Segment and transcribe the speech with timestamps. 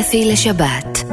[0.00, 1.04] אפי לשבת.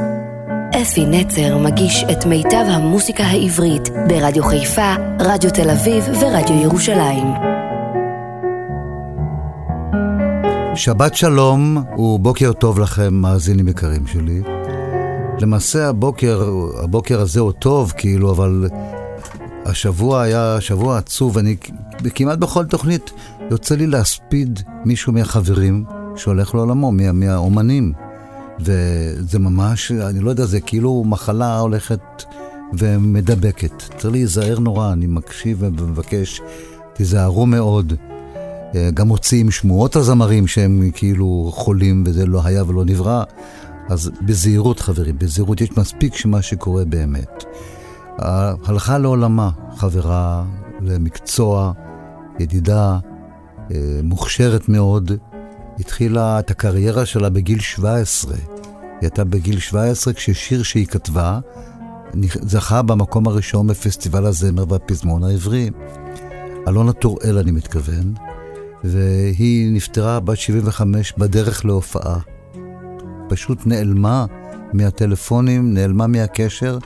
[0.82, 7.26] אפי נצר מגיש את מיטב המוסיקה העברית ברדיו חיפה, רדיו תל אביב ורדיו ירושלים.
[10.74, 14.42] שבת שלום ובוקר טוב לכם, מאזינים יקרים שלי.
[15.40, 16.48] למעשה הבוקר,
[16.82, 18.68] הבוקר הזה הוא טוב, כאילו, אבל
[19.64, 21.56] השבוע היה שבוע עצוב, אני
[22.14, 23.12] כמעט בכל תוכנית
[23.50, 25.84] יוצא לי להספיד מישהו מהחברים
[26.16, 28.05] שהולך לעולמו, מה, מהאומנים.
[28.60, 32.24] וזה ממש, אני לא יודע, זה כאילו מחלה הולכת
[32.78, 33.82] ומדבקת.
[33.98, 36.40] צריך להיזהר נורא, אני מקשיב ומבקש,
[36.94, 37.92] תיזהרו מאוד.
[38.94, 43.24] גם מוציאים שמועות הזמרים שהם כאילו חולים וזה לא היה ולא נברא.
[43.88, 47.44] אז בזהירות חברים, בזהירות, יש מספיק שמה שקורה באמת.
[48.18, 50.44] הלכה לעולמה חברה
[50.80, 51.72] למקצוע,
[52.40, 52.98] ידידה,
[53.70, 55.12] אה, מוכשרת מאוד,
[55.78, 58.34] התחילה את הקריירה שלה בגיל 17.
[59.00, 61.38] היא הייתה בגיל 17 כששיר שהיא כתבה
[62.24, 65.70] זכה במקום הראשון בפסטיבל הזמר והפזמון העברי.
[66.68, 68.14] אלונה טוראל אני מתכוון,
[68.84, 72.18] והיא נפטרה בת 75 בדרך להופעה.
[73.28, 74.26] פשוט נעלמה
[74.72, 76.78] מהטלפונים, נעלמה מהקשר,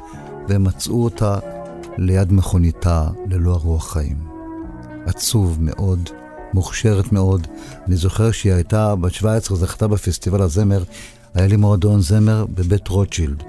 [0.49, 1.39] והם מצאו אותה
[1.99, 4.17] ליד מכוניתה ללא הרוח חיים.
[5.07, 6.09] עצוב מאוד,
[6.55, 7.47] מוכשרת מאוד.
[7.87, 10.83] אני זוכר שהיא הייתה בת 17, זכתה בפסטיבל הזמר,
[11.35, 13.43] היה לי מועדון זמר בבית רוטשילד,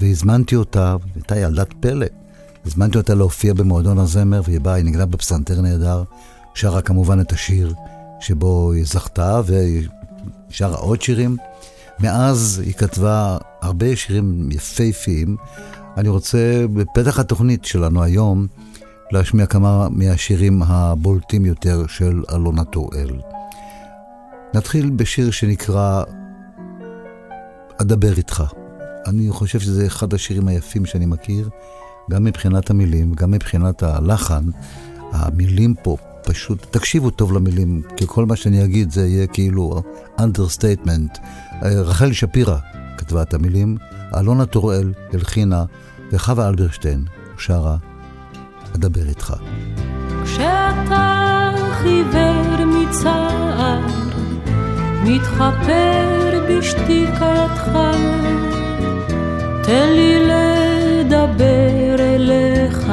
[0.00, 2.06] והזמנתי אותה, הייתה ילדת פלא.
[2.66, 6.02] הזמנתי אותה להופיע במועדון הזמר, והיא באה, היא נגנה בפסנתר נהדר,
[6.54, 7.74] שרה כמובן את השיר
[8.20, 9.88] שבו היא זכתה, והיא
[10.48, 11.36] שרה עוד שירים.
[12.00, 15.36] מאז היא כתבה הרבה שירים יפהפיים.
[15.96, 18.46] אני רוצה בפתח התוכנית שלנו היום
[19.12, 23.20] להשמיע כמה מהשירים הבולטים יותר של אלונה טוראל.
[24.54, 26.04] נתחיל בשיר שנקרא
[27.80, 28.44] אדבר איתך.
[29.06, 31.48] אני חושב שזה אחד השירים היפים שאני מכיר,
[32.10, 34.44] גם מבחינת המילים, גם מבחינת הלחן.
[35.12, 39.82] המילים פה פשוט, תקשיבו טוב למילים, כי כל מה שאני אגיד זה יהיה כאילו
[40.18, 41.18] understatement.
[41.62, 42.56] רחל שפירא
[42.98, 43.76] כתבה את המילים,
[44.18, 45.64] אלונה טוראל הלחינה,
[46.12, 47.04] וחווה אלברשטיין
[47.38, 47.76] שרה,
[48.74, 49.34] אדבר איתך.
[50.24, 54.09] כשאתה חיוור מצער,
[55.04, 57.70] מתחפר בשתיקתך,
[59.62, 62.92] תן לי לדבר אליך,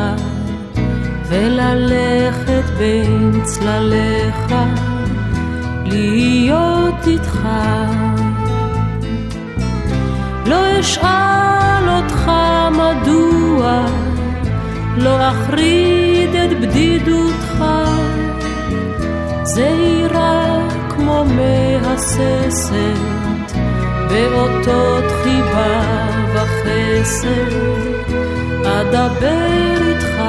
[1.27, 4.53] וללכת בין צלליך,
[5.85, 7.47] להיות איתך.
[10.45, 12.31] לא אשאל אותך
[12.71, 13.85] מדוע,
[14.97, 17.63] לא אחריד את בדידותך,
[19.43, 20.56] זהירה
[20.97, 22.73] כמו מהססת,
[24.09, 25.81] באותות חיבה
[26.33, 27.51] וחסד,
[28.65, 30.21] אדבר איתך.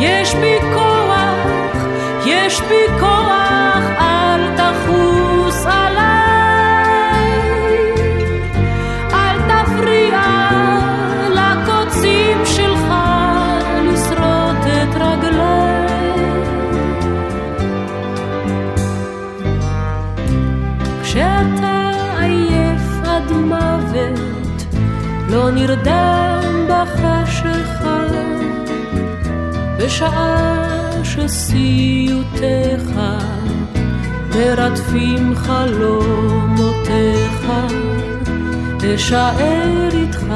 [0.00, 1.84] יש בי כוח,
[2.26, 3.23] יש בי כוח,
[25.34, 28.04] לא נרדם בחשיכה.
[29.78, 30.54] בשעה
[31.04, 32.90] שסיוטיך
[34.34, 36.86] מרדפים חלומותיך,
[38.94, 40.26] אשאר איתך.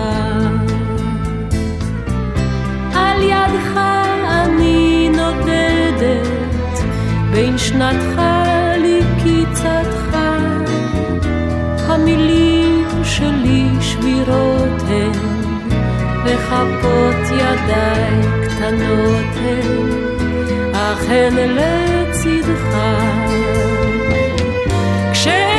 [2.94, 3.80] על ידך
[4.26, 6.28] אני נודדת,
[7.32, 8.20] בין שנתך
[8.78, 10.16] לקיצתך,
[11.88, 13.67] המילים שלי
[14.00, 15.12] שבירות הן,
[16.25, 22.76] וכפות ידיי קטנות הן, אך הן לצדך.
[25.12, 25.57] כשאראו,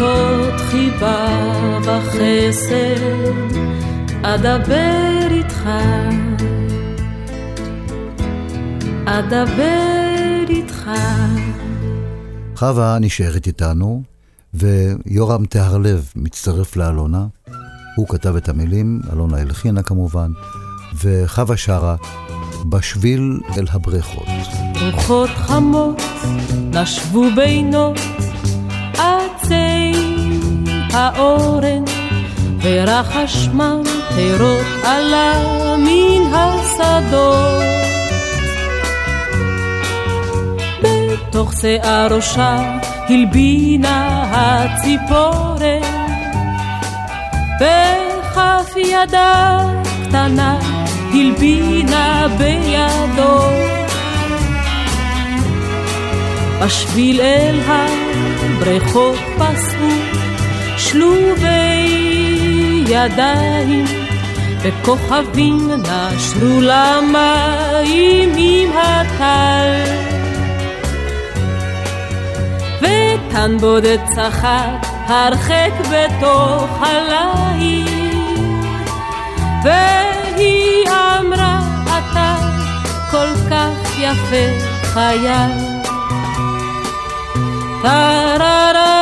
[0.00, 1.28] אותות חיבה
[1.82, 3.00] וחסד,
[4.22, 5.68] אדבר איתך,
[9.04, 10.90] אדבר איתך.
[12.56, 14.02] חווה נשארת איתנו,
[14.54, 17.26] ויורם טהרלב מצטרף לאלונה.
[17.96, 20.30] הוא כתב את המילים, אלונה הלחינה כמובן,
[21.04, 21.96] וחווה שרה
[22.68, 24.26] בשביל אל הבריכות.
[24.80, 26.02] רוחות חמות
[26.72, 27.98] נשבו בינות
[30.92, 31.84] האורן,
[32.62, 35.32] ורחש ממטרות עלה
[35.78, 37.64] מן השדות.
[40.82, 42.78] בתוך שיער ראשה
[43.08, 45.84] הלבינה הציפורת,
[47.60, 49.58] בכף ידה
[50.08, 50.58] קטנה
[51.12, 53.40] הלבינה בידו.
[56.60, 59.99] בשביל אל הבריכות פסעו
[60.90, 63.84] שלובי ידיים,
[64.62, 69.84] וכוכבים נשרו למים עם הטל.
[72.80, 77.88] וטן בודד צחק הרחק בתוך הליל,
[79.64, 82.36] והיא אמרה, אתה
[83.10, 84.46] כל כך יפה
[84.82, 85.50] חייל.
[87.82, 89.00] טררריררה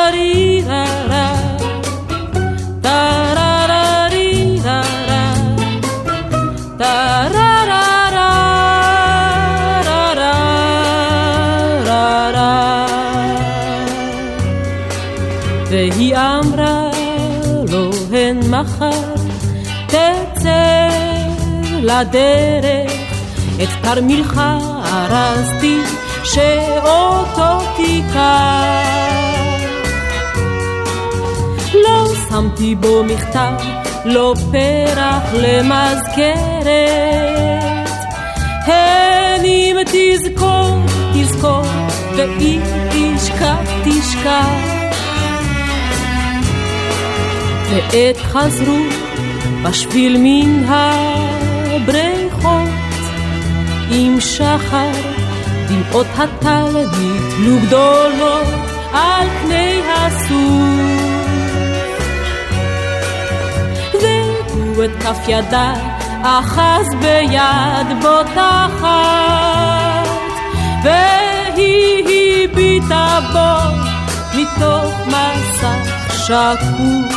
[15.70, 16.90] והיא אמרה
[17.68, 19.14] לו הן מחר
[19.86, 20.88] תצא
[21.82, 22.92] לדרך
[23.62, 24.40] את תרמילך
[24.84, 25.80] הרסתי
[26.24, 29.07] שאותו תיקח
[32.38, 33.52] רשמתי בו מכתב,
[34.04, 36.68] לא פרח למזכרת.
[38.66, 40.78] הן אם תזכור,
[41.14, 41.62] תזכור,
[42.16, 44.48] ואם תשכח, תשכח.
[47.70, 48.78] ועת חזרו
[49.62, 51.98] בשביל מן הבריכות,
[53.90, 54.90] עם שחר,
[55.68, 58.46] דמעות הטל נתלו גדולות
[58.92, 61.07] על פני הסור.
[64.78, 65.80] הוא את כף ידיי
[66.22, 68.88] אחז ביד בוטחת
[70.82, 73.52] והיא הביטה בו
[74.34, 77.16] מתוך מסך שקוף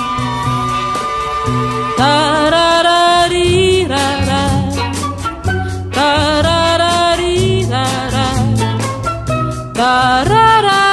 [1.97, 4.47] טרררי ררה
[5.91, 8.31] טרררי ררה
[9.73, 10.90] טרררי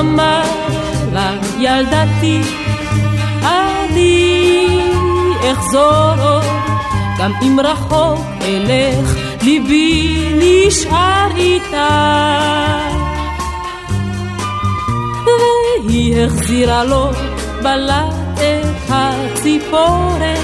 [0.00, 0.42] אמר
[1.12, 2.40] לה, ילדתי,
[3.42, 4.66] אני
[5.52, 6.44] אחזור עוד,
[7.18, 11.88] גם אם רחוק אלך, ליבי נשאר איתה.
[15.24, 17.10] והיא החזירה לו
[17.62, 20.34] בלט את הציפורן.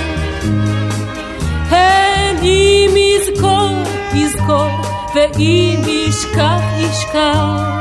[1.70, 3.82] הן אם יזכור,
[4.14, 4.70] יזכור,
[5.14, 7.75] ואם ישכח, ישכח.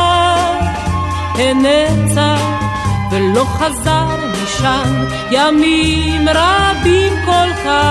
[1.35, 2.41] הנצח
[3.11, 4.07] ולא חזר
[4.43, 7.91] משם ימים רבים כל כך.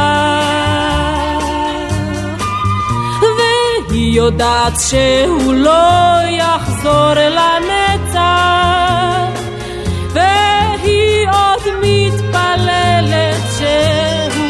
[3.89, 8.19] והיא יודעת שהוא לא יחזור לנצח,
[10.13, 14.43] והיא עוד מתפללת שהוא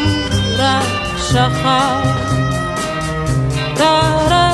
[0.58, 0.84] רק
[1.30, 2.29] שכח.
[3.80, 4.49] da da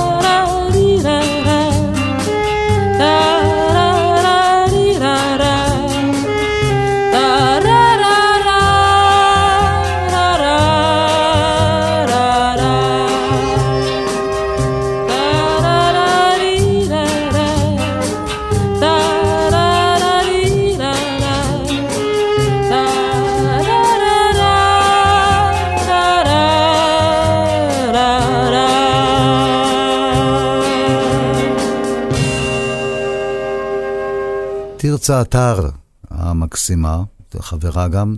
[35.07, 35.69] תרצה אתר
[36.11, 37.03] המקסימה,
[37.39, 38.17] חברה גם,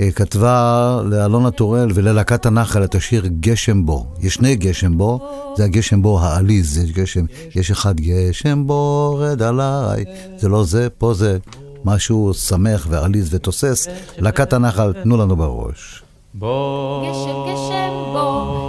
[0.00, 4.06] אה, כתבה לאלונה טורל וללהקת הנחל את השיר גשם בו.
[4.20, 9.42] יש שני גשם בו, זה הגשם בו העליז, יש גשם, יש אחד גשם בו רד
[9.42, 10.04] עליי,
[10.38, 11.38] זה לא זה, פה זה
[11.84, 13.88] משהו שמח ועליז ותוסס.
[14.18, 16.02] להקת הנחל, תנו לנו בראש.
[16.34, 17.10] בוא.
[17.10, 18.67] גשם גשם בו,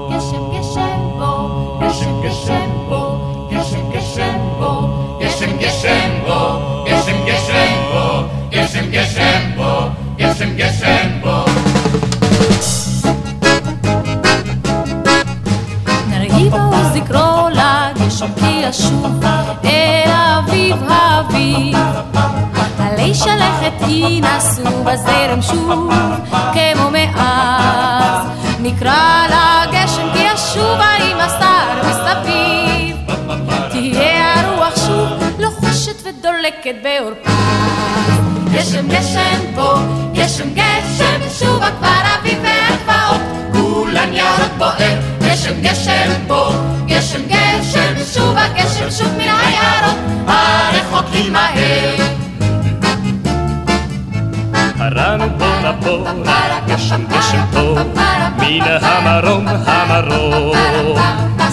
[8.92, 9.82] גשם גשם בוא,
[10.18, 11.46] גשם גשם בוא.
[16.08, 16.58] נרהיבו
[16.94, 19.24] זכרו לגשם כי ישוב
[19.66, 21.78] אל אביב אביב.
[22.80, 25.94] עלי שלכת ינסו בזרם שוב
[26.54, 28.28] כמו מאז.
[28.60, 32.98] נקרא לגשם כי ישובה עם הסתר מסביב.
[33.70, 37.79] תהיה הרוח שוב לוחשת ודולקת בעורפה.
[38.60, 39.74] גשם גשם פה,
[40.14, 43.22] גשם גשם שוב כבר אביב והגבעות.
[43.52, 46.52] כולן ירוק בוער, גשם גשם פה,
[46.86, 49.98] גשם גשם שוב הגשם שוב מן היערות.
[50.28, 51.96] הרחוקים מהר.
[54.80, 56.08] הרענו בוא נבוא,
[56.68, 57.76] גשם גשם פה,
[58.38, 60.98] מן המרום המרום.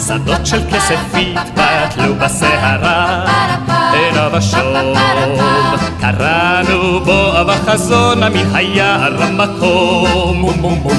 [0.06, 3.24] שדות של כסף התבטלו בסערה,
[3.96, 4.96] עיניו השום.
[6.00, 10.50] קראנו בו בחזון מן היער המקום,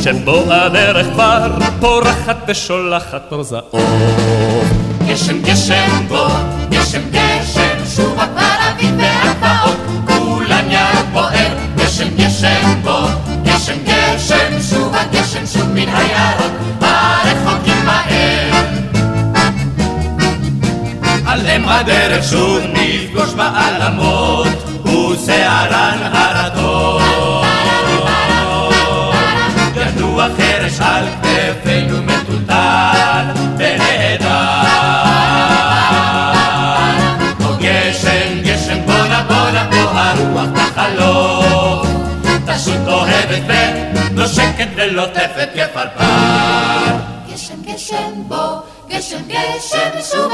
[0.03, 1.47] שבו הדרך כבר
[1.79, 4.87] פורחת ושולחת אור זעום.
[5.07, 6.29] גשם גשם בוא,
[6.69, 9.77] גשם גשם שוב כבר אביב והגבעות
[10.07, 13.07] כולן ירוק בוער גשם גשם בוא,
[13.43, 16.51] גשם גשם שוב הגשם שוב מן היערות
[16.81, 18.86] הרחוקים מהר
[21.27, 24.47] על אם הדרך שוב נפגוש בעלמות,
[24.85, 27.47] ושערן הרטון.
[29.75, 33.25] ינוע חרש על כתפינו מטולטל
[33.57, 34.27] ונהדר.
[37.45, 41.87] או גשם, גשם בונה בונה בוא הרוח תחלוף,
[42.45, 46.36] תשות אוהבת ונושקת ולוטפת כפרפר.
[49.57, 50.31] גשם שוב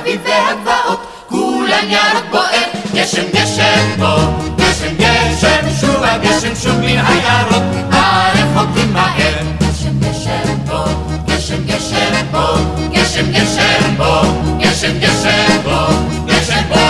[0.00, 4.18] אביב והגבעות כולן ירוק בוער גשם גשם בוא,
[4.56, 9.42] גשם גשם שוב הגשם שוב מן היערות הרחוקים מהר.
[9.60, 10.88] גשם גשם בוא,
[11.26, 12.56] גשם גשם בוא
[12.92, 14.22] גשם גשם בוא,
[14.58, 16.80] גשם גשם בוא.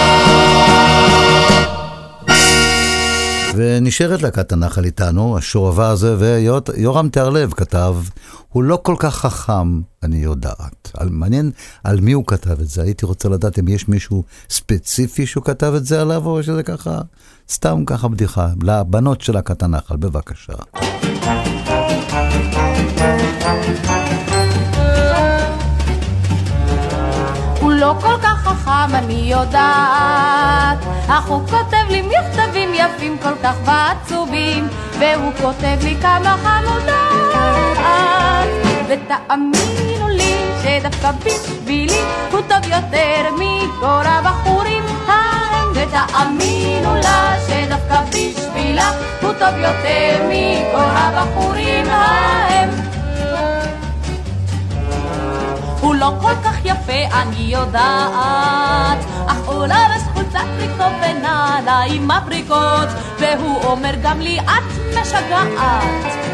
[3.54, 7.94] ונשארת להקת הנחל איתנו, השורבה הזה, ויורם תיארלב כתב,
[8.52, 10.90] הוא לא כל כך חכם, אני יודעת.
[10.97, 11.50] על, מעניין
[11.85, 15.73] על מי הוא כתב את זה, הייתי רוצה לדעת אם יש מישהו ספציפי שהוא כתב
[15.76, 17.00] את זה עליו, או שזה ככה,
[17.50, 18.49] סתם ככה בדיחה.
[18.62, 20.52] לבנות של להקת הנחל, בבקשה.
[27.80, 30.78] לא כל כך חכם, אני יודעת,
[31.09, 34.69] אך הוא כותב לי מכתבים יפים כל כך ועצובים,
[35.00, 36.90] והוא כותב לי כמה חמודות.
[38.88, 48.90] ותאמינו לי שדווקא בשבילי הוא טוב יותר מכל הבחורים ההם, ותאמינו לה שדווקא בשבילה
[49.23, 52.79] הוא טוב יותר מכל הבחורים ההם.
[56.00, 62.88] לא כל כך יפה, אני יודעת, אך לבש חולצת טריקו ונעליים מבריקות,
[63.19, 66.30] והוא אומר גם לי, את משגעת.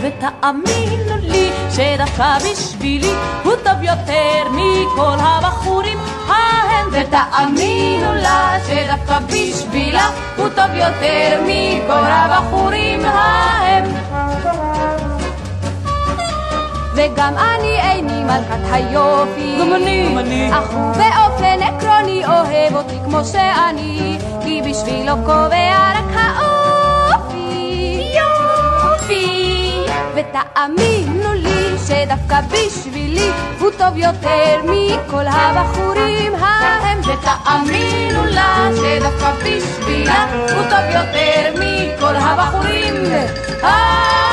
[0.00, 3.12] ותאמינו לי שדווקא בשבילי
[3.44, 6.88] הוא טוב יותר מכל הבחורים ההם.
[6.92, 13.84] ותאמינו לה שדווקא בשבילה הוא טוב יותר מכל הבחורים ההם
[16.96, 19.56] וגם אני איני מלכת היופי.
[19.60, 20.08] גם אני.
[20.10, 20.50] גם אני.
[20.52, 28.02] אך הוא באופן עקרוני אוהב אותי כמו שאני, כי בשבילו קובע רק האופי.
[28.18, 29.72] יופי.
[30.14, 37.00] ותאמינו לי שדווקא בשבילי הוא טוב יותר מכל הבחורים ההם.
[37.00, 42.94] ותאמינו לה שדווקא בשבילה הוא טוב יותר מכל הבחורים
[43.62, 44.25] ההם.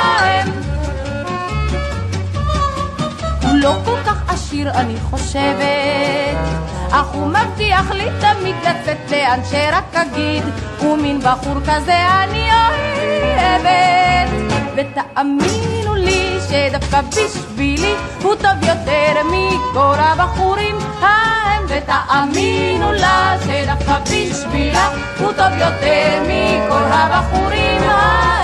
[3.63, 6.37] לא כל כך עשיר אני חושבת.
[6.91, 10.43] אך הוא מבטיח לי תמיד לצאת לאן שרק אגיד
[10.81, 14.31] ומין בחור כזה אני אוהבת.
[14.75, 21.65] ותאמינו לי שדווקא בשבילי הוא טוב יותר מכל הבחורים ההם.
[21.67, 24.89] ותאמינו לה שדווקא בשבילה
[25.19, 28.42] הוא טוב יותר מכל הבחורים ההם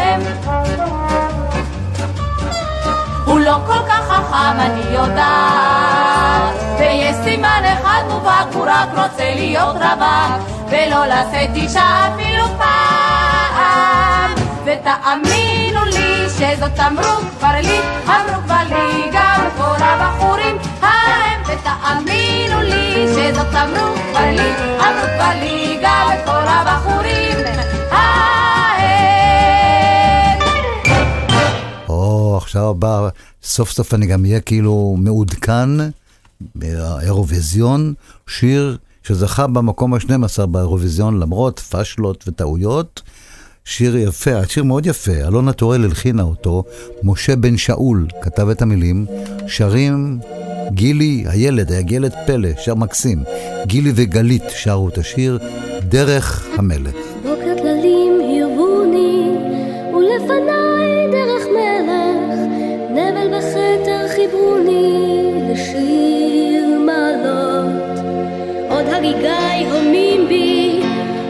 [3.29, 6.53] הוא לא כל כך חכם, אני יודעת.
[6.79, 14.31] ויש סימן אחד מובהק, הוא רק רוצה להיות רווק, ולא לשאת אישה אפילו פעם.
[14.65, 21.41] ותאמינו לי שזאת אמרו כבר לי, אמרו כבר לי גם כל הבחורים ההם.
[21.47, 27.18] ותאמינו לי שזאת אמרו כבר לי, אמרו כבר לי גם כל הבחורים
[32.49, 33.09] עכשיו הבא,
[33.43, 35.69] סוף סוף אני גם אהיה כאילו מעודכן
[36.55, 37.93] באירוויזיון,
[38.27, 43.01] שיר שזכה במקום ה-12 באירוויזיון למרות פשלות וטעויות.
[43.65, 46.63] שיר יפה, השיר מאוד יפה, אלונה טורל הלחינה אותו,
[47.03, 49.05] משה בן שאול כתב את המילים,
[49.47, 50.19] שרים
[50.71, 53.23] גילי, הילד, היה ילד פלא, שר מקסים.
[53.65, 55.39] גילי וגלית שרו את השיר
[55.79, 56.95] דרך המלך.
[57.23, 59.29] בוקר טללים הרבוני,
[59.93, 60.78] ולפניי
[69.59, 70.81] הגיגי הומים בי,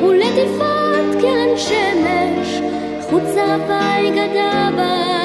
[0.04, 2.62] ולטיפת קרן שמש,
[3.10, 5.19] חוצה בי גדה באחת.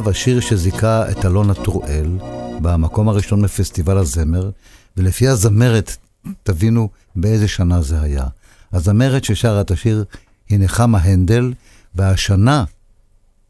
[0.00, 2.18] עכשיו השיר שזיכה את אלונה טוראל
[2.62, 4.50] במקום הראשון בפסטיבל הזמר,
[4.96, 5.96] ולפי הזמרת
[6.42, 8.24] תבינו באיזה שנה זה היה.
[8.72, 10.04] הזמרת ששרה את השיר
[10.48, 11.52] היא נחמה הנדל,
[11.94, 12.64] והשנה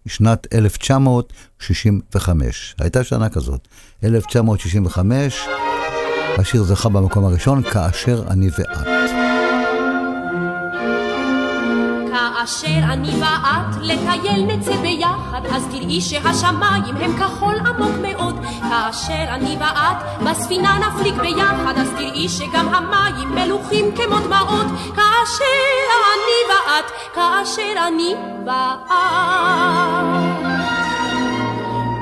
[0.07, 2.75] שנת 1965.
[2.79, 3.69] הייתה שנה כזאת.
[4.05, 5.41] 1965,
[6.39, 9.20] השיר זכה במקום הראשון, כאשר אני ואת.
[12.41, 18.45] כאשר אני ואת לטייל נצא ביחד, אז תראי שהשמיים הם כחול עמוק מאוד.
[18.61, 24.67] כאשר אני ואת בספינה נפליג ביחד, אז תראי שגם המים מלוכים כמו דמעות.
[24.97, 28.15] כאשר אני ואת, כאשר אני
[28.47, 30.30] ואת.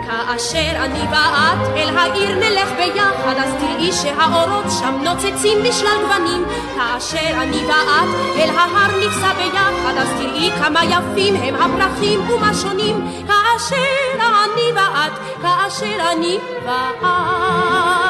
[0.09, 6.44] כאשר אני ואת אל העיר נלך ביחד, אז תראי שהאורות שם נוצצים בשלל גוונים.
[6.77, 13.09] כאשר אני ואת אל ההר ניסע ביחד, אז תראי כמה יפים הם הפרחים ומה שונים.
[13.27, 18.08] כאשר אני ואת, כאשר אני ואת.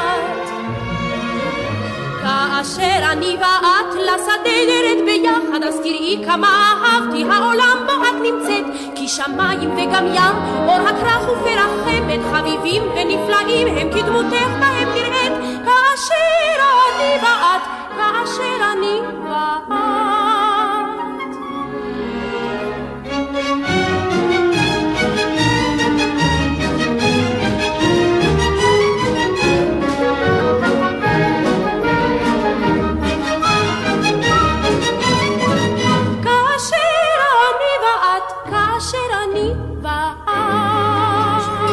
[2.39, 8.65] כאשר אני ואת לשדה נרד ביחד, אז תראי כמה אהבתי העולם בו את נמצאת.
[8.95, 15.33] כי שמיים וגם ים, אור הכרך ופרחמת, חביבים ונפלאים הם כדמותך בהם נראית.
[15.65, 16.63] כאשר
[16.97, 17.63] אני ואת,
[17.97, 19.39] כאשר אני ואת.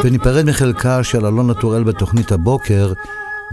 [0.06, 2.92] וניפרד מחלקה של אלונה טוראל בתוכנית הבוקר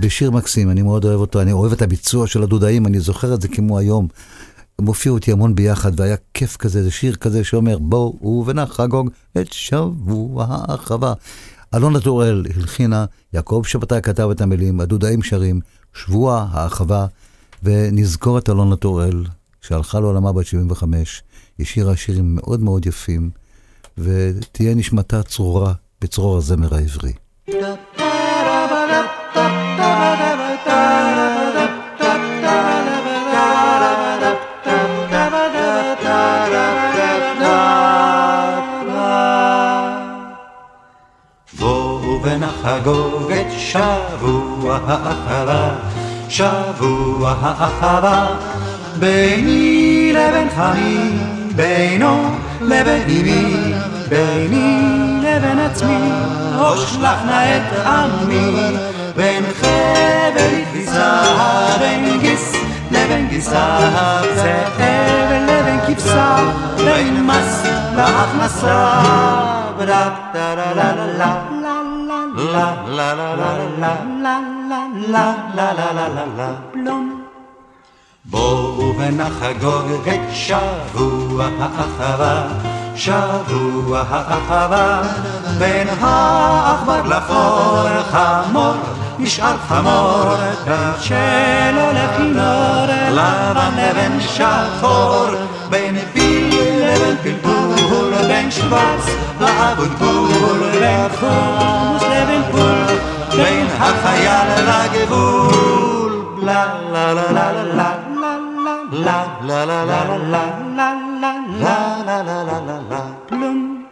[0.02, 3.42] בשיר מקסים, אני מאוד אוהב אותו, אני אוהב את הביצוע של הדודאים, אני זוכר את
[3.42, 4.08] זה כמו היום.
[4.80, 9.54] הם הופיעו איתי המון ביחד, והיה כיף כזה, זה שיר כזה שאומר, בואו ונחגוג את
[9.54, 11.14] שבוע האחווה.
[11.76, 15.60] אלונה טוראל הלחינה, יעקב שבתאי כתב את המילים, הדודאים שרים,
[15.94, 17.06] שבוע האחווה,
[17.64, 19.26] ונזכור את אלונה טוראל,
[19.62, 21.24] שהלכה לעולמה בת 75,
[21.60, 23.30] השאירה שירים מאוד מאוד יפים,
[23.98, 27.14] ותהיה נשמתה צרורה בצרור הזמר העברי.
[42.40, 45.76] נחגוג את שבוע האחווה,
[46.30, 48.40] שבוע האחווה,
[49.00, 51.10] ביני לבין חמי,
[51.56, 53.74] בינו לבין אמי,
[54.10, 56.12] ביני לבין עצמי,
[56.60, 58.78] אושלח נא את עמי,
[59.16, 61.24] בין חבל כביסה,
[61.80, 62.52] בין גיס
[62.92, 63.78] לבין גיסה,
[64.36, 64.82] זאב
[65.48, 66.36] לבין כבשה,
[66.78, 67.64] בין מס
[67.96, 69.02] להכנסה,
[69.86, 70.10] דה
[72.54, 75.26] la la la la la la la la la
[75.58, 77.24] la la la la פלום.
[78.26, 82.48] בואו ונחגוג את שבוע האחווה,
[82.96, 85.02] שבוע האחווה,
[85.58, 88.74] בין העכבר לחור חמור,
[89.20, 90.36] נשאר חמור,
[91.00, 95.28] שלו לכינור, לבן לבן שחור,
[95.70, 99.06] בין פיל לבין פלפול, בין שוורץ
[99.42, 102.98] לאבוטבול, בין חומוס לבין פול,
[103.36, 108.03] בין החייל לגבול, לה לה לה לה לה
[108.94, 113.86] לה לה לה לה לה לה לה לה לה לה לה פלום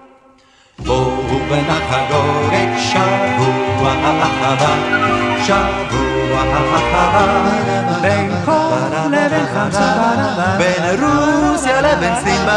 [0.85, 3.60] בואו ונחגוג את שבוע
[4.03, 4.75] האחווה,
[5.45, 7.61] שבוע האחווה,
[8.01, 8.73] בין חור
[9.11, 9.93] לבין חמצה,
[10.57, 12.49] בין רוסיה לבין סין,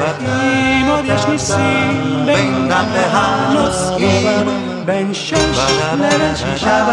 [0.00, 4.48] אם עוד יש ניסים, בין דם והנושאים,
[4.84, 5.58] בין שש
[5.94, 6.86] לבין שישה,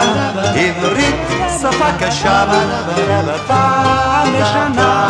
[0.55, 1.15] עברית
[1.61, 2.45] שפה קשה,
[3.47, 5.07] פעם בשנה,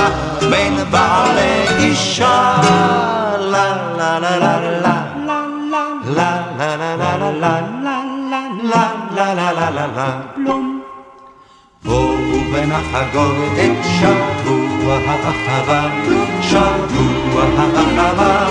[0.49, 2.53] בין בעל לאישה,
[3.39, 4.90] לה לה לה לה לה
[9.21, 10.81] la la la la la פלום.
[11.83, 12.15] בואו
[12.53, 15.89] ונחגוג את שבוע האחווה,
[16.41, 18.47] שבוע האחווה.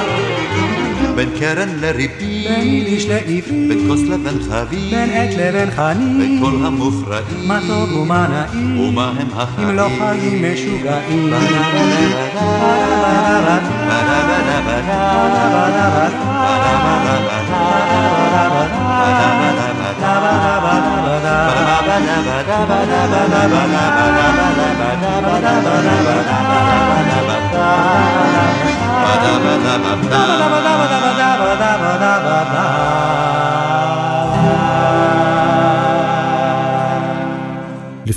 [1.14, 6.40] בין קרן לריבית, בין יידיש לעברית, בין כוס לבין חבית, בין עט לבין חנית, בין
[6.42, 11.33] כל המופרעים, מה טוב ומה נעים, ומה הם החיים, אם לא חיים משוגעים.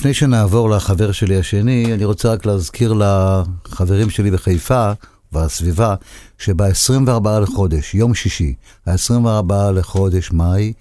[0.03, 4.91] לפני שנעבור לחבר שלי השני, אני רוצה רק להזכיר לחברים שלי בחיפה
[5.31, 5.95] והסביבה,
[6.37, 8.53] שב-24 לחודש, יום שישי,
[8.87, 10.73] ה-24 לחודש מאי,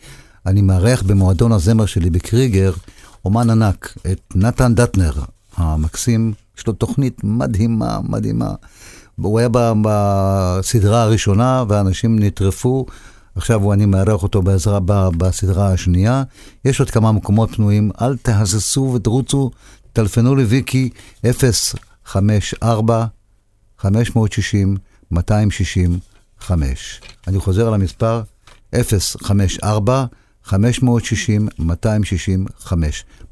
[0.47, 2.73] אני מארח במועדון הזמר שלי בקריגר,
[3.25, 5.13] אומן ענק, את נתן דטנר
[5.57, 8.55] המקסים, יש לו תוכנית מדהימה, מדהימה.
[9.17, 9.49] הוא היה
[9.83, 12.87] בסדרה הראשונה ואנשים נטרפו,
[13.35, 14.79] עכשיו אני מארח אותו בעזרה
[15.17, 16.23] בסדרה השנייה.
[16.65, 19.51] יש עוד כמה מקומות פנויים, אל תהססו ותרוצו,
[19.93, 20.91] טלפנו לוויקי
[22.05, 23.07] 054
[23.79, 24.77] 560
[25.11, 27.01] 265.
[27.27, 28.23] אני חוזר על המספר
[29.23, 30.05] 054
[30.47, 30.53] 560-265.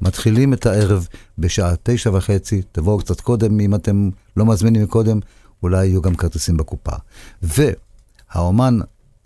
[0.03, 5.20] מתחילים את הערב בשעה תשע וחצי, תבואו קצת קודם, אם אתם לא מזמינים מקודם,
[5.62, 6.92] אולי יהיו גם כרטיסים בקופה.
[7.42, 8.79] והאומן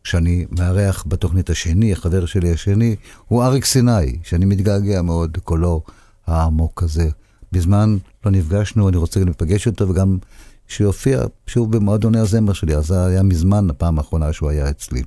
[0.04, 2.96] שאני מארח בתוכנית השני, החבר שלי השני,
[3.28, 5.82] הוא אריק סיני, שאני מתגעגע מאוד, קולו
[6.26, 7.08] העמוק הזה.
[7.52, 10.18] בזמן לא נפגשנו, אני רוצה להיפגש איתו, וגם
[10.68, 15.02] שיופיע שוב במועדוני הזמר שלי, אז זה היה מזמן, הפעם האחרונה שהוא היה אצלי.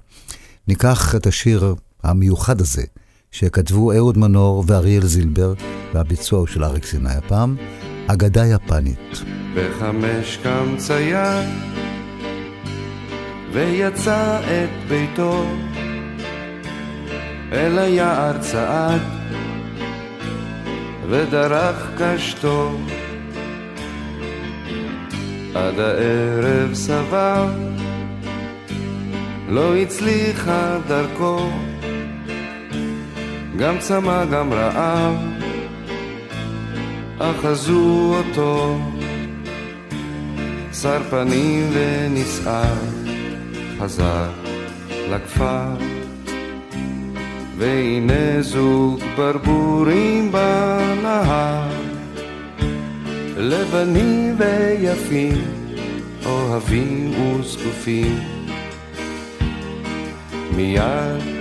[0.68, 1.76] ניקח את השיר
[2.08, 2.84] המיוחד הזה,
[3.32, 5.54] שכתבו אהוד מנור ואריאל זילבר,
[5.94, 7.56] והביצוע הוא של אריק סיני הפעם,
[8.08, 9.24] אגדה יפנית.
[9.56, 11.44] בחמש קם צייר,
[13.54, 15.46] ויצא את ביתו,
[17.52, 19.02] אל היער צעד,
[21.10, 22.78] ודרך קשתו.
[25.56, 27.48] עד הערב סבר,
[29.50, 31.50] לא הצליחה דרכו.
[33.58, 35.16] גם צמא גם רעב,
[37.20, 38.78] אחזו אותו,
[40.74, 42.76] שר פנים ונסער,
[43.80, 44.30] חזר
[45.10, 45.76] לכפר.
[47.58, 51.70] והנה זוג ברבורים בנהר,
[53.38, 55.38] לבנים ויפים,
[56.26, 58.20] אוהבים וזקופים.
[60.56, 61.37] מיד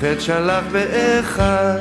[0.00, 1.78] חטא שלח באחד.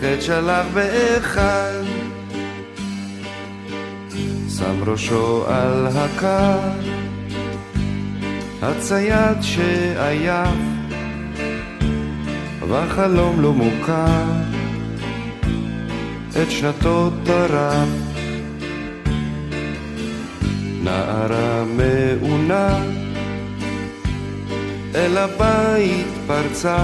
[0.00, 1.82] חטא שלח באחד.
[4.58, 6.58] שם ראשו על הקר
[8.62, 10.48] הצייד שעייף.
[12.68, 14.24] והחלום לא מוכר.
[16.42, 18.09] את שנתו טרף
[20.82, 22.84] נערה מעונה
[24.94, 26.78] אל הבית פרצה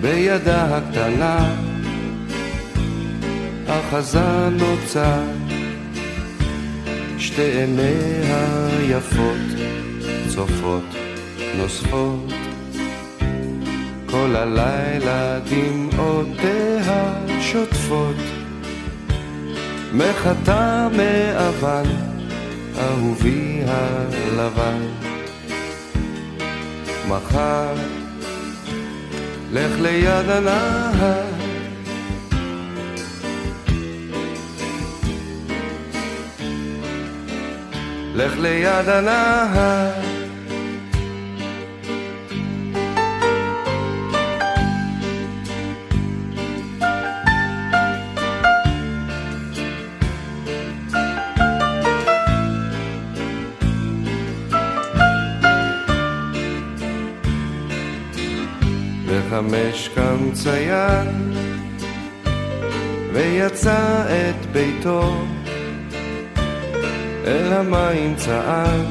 [0.00, 1.54] בידה הקטנה
[3.66, 5.22] אחזה נוצה
[7.18, 9.60] שתי עיניה יפות
[10.28, 10.84] צופות
[11.56, 12.32] נוספות.
[14.06, 18.16] כל הלילה דמעותיה שוטפות
[19.92, 21.82] מחטא מאבן,
[22.78, 24.78] אהובי הלבן.
[27.08, 27.74] מחר,
[29.52, 31.24] לך ליד הנהר.
[38.14, 40.09] לך ליד הנהר.
[59.40, 61.32] חמש קם ציין
[63.12, 65.24] ויצא את ביתו.
[67.26, 68.86] אל המים צעד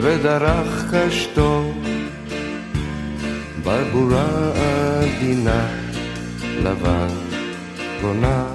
[0.00, 1.72] ודרך קשתו.
[3.62, 5.66] ברבורה עדינה
[6.62, 7.14] לבן
[8.00, 8.46] בונה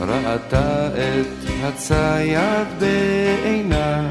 [0.00, 4.08] ראתה את הצייד בעינה.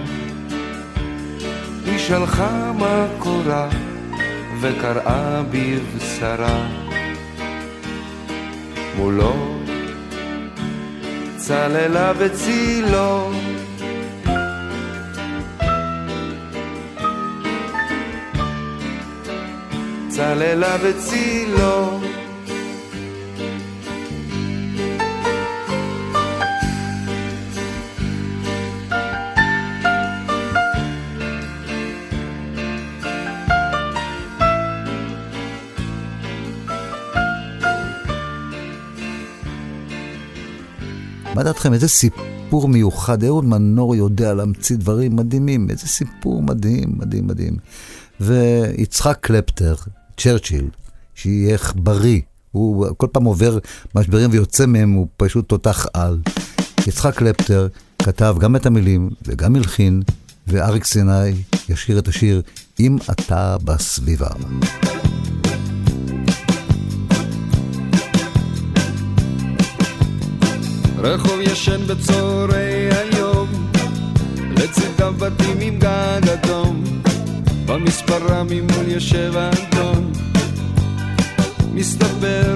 [1.85, 3.69] היא שלחה מקורה
[4.65, 6.67] וקראה בבשרה.
[8.97, 9.59] מולו
[11.37, 13.31] צללה בצילו.
[20.07, 21.99] צללה בצילו
[41.45, 47.57] דעתכם, איזה סיפור מיוחד, אהוד מנור יודע להמציא דברים מדהימים, איזה סיפור מדהים, מדהים, מדהים.
[48.19, 49.75] ויצחק קלפטר,
[50.17, 50.69] צ'רצ'יל,
[51.15, 53.57] שיהיה בריא, הוא כל פעם עובר
[53.95, 56.21] משברים ויוצא מהם, הוא פשוט תותח על.
[56.87, 57.67] יצחק קלפטר
[57.99, 60.01] כתב גם את המילים וגם הלחין,
[60.47, 61.33] ואריק סיני
[61.69, 62.41] ישיר את השיר
[62.79, 64.29] "אם אתה בסביבה".
[71.05, 73.47] רחוב ישן בצהרי היום,
[74.57, 76.83] לצדם בתים עם גג אדום,
[77.65, 80.11] במספרה ממול יושב אדון.
[81.73, 82.55] מסתבר,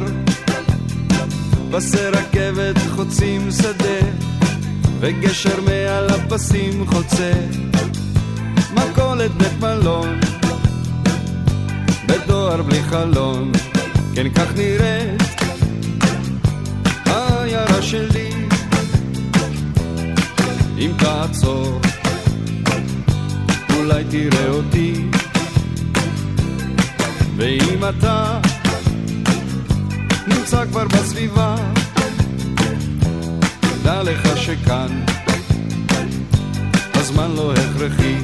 [1.72, 4.08] פסי רכבת חוצים שדה,
[5.00, 7.32] וגשר מעל הפסים חוצה,
[8.74, 10.20] מכולת בית מלון,
[12.06, 13.52] בדואר בלי חלון,
[14.16, 15.22] כן כך נראית
[17.06, 18.39] העיירה שלי.
[20.80, 21.80] אם תעצור,
[23.76, 24.94] אולי תראה אותי.
[27.36, 28.40] ואם אתה
[30.28, 31.56] נמצא כבר בסביבה,
[33.84, 35.04] דע לך שכאן
[36.94, 38.16] הזמן לא הכרחי.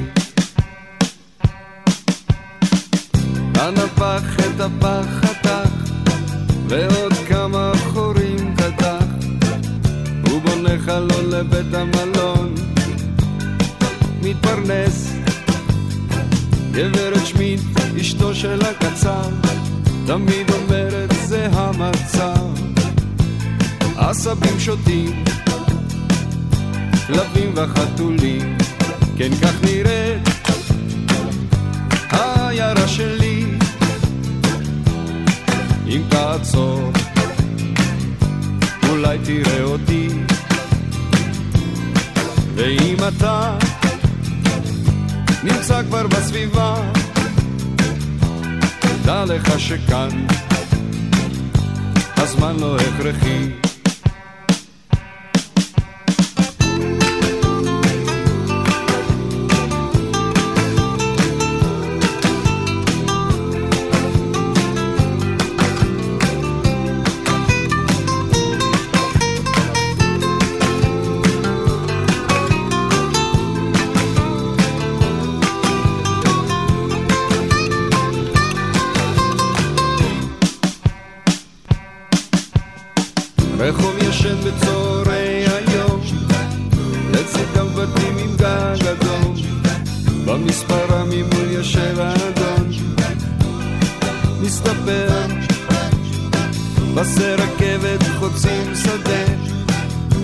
[3.54, 5.70] הנפח את הפח חתך,
[6.68, 7.55] ועוד כמה
[10.86, 12.54] הוא בונה חלון לבית המלון,
[14.22, 15.12] מתפרנס.
[16.72, 17.60] גברת שמיט,
[18.00, 19.28] אשתו של הקצר,
[20.06, 22.46] תמיד אומרת זה המצב.
[23.96, 25.24] עשבים שותים,
[27.06, 28.58] כלבים וחתולים,
[29.18, 30.28] כן כך נראית
[32.10, 33.44] העיירה שלי
[35.86, 36.92] אם תעצור
[38.88, 40.08] אולי תראה אותי
[42.56, 43.58] ואם אתה
[45.42, 46.74] נמצא כבר בסביבה
[49.04, 50.08] דע לך שכאן
[52.16, 53.65] הזמן לא הכרחי
[96.96, 99.24] פסי רכבת חוצים שדה,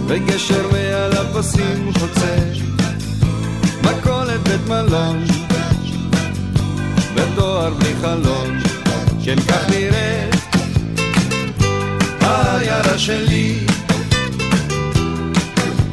[0.06, 2.36] וגשר מעל הפסים חוצה,
[3.82, 5.24] מכולת בית מלון,
[7.14, 8.58] ודואר בלי חלון,
[9.24, 10.34] כן כך נראית
[12.20, 13.58] העיירה שלי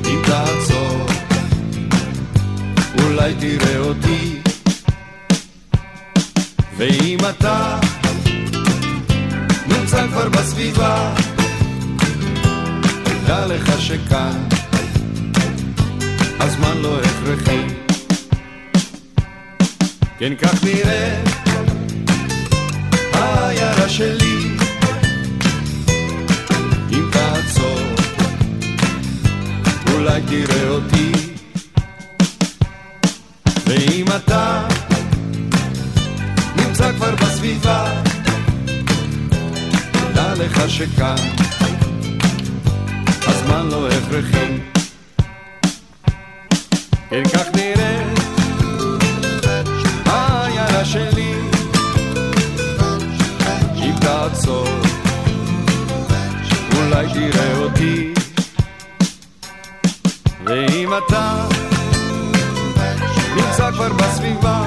[0.05, 1.05] אם תעצור
[3.03, 4.41] אולי תראה אותי.
[6.77, 7.88] ואם אתה
[10.19, 11.15] כבר בסביבה.
[13.27, 14.43] דע לך שכאן
[16.39, 17.61] הזמן לא הכרחי.
[20.19, 21.23] כן כך נראה
[23.13, 24.57] העיירה שלי.
[26.91, 27.79] אם תעצור,
[29.93, 31.11] אולי תראה אותי.
[33.67, 34.67] ואם אתה
[36.55, 38.08] נמצא כבר בסביבה,
[40.39, 41.15] לך שכאן.
[43.27, 44.57] הזמן לא הכרחי.
[47.09, 48.03] כן כך נראה
[50.05, 51.33] העיירה שלי,
[53.75, 54.67] אם תעצור
[56.77, 58.13] אולי תראה אותי.
[60.45, 61.45] ואם אתה
[63.35, 64.63] נמצא כבר בסביבה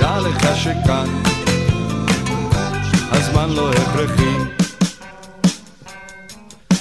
[0.00, 1.29] דע לך שכאן
[3.10, 4.36] הזמן לא הכרחי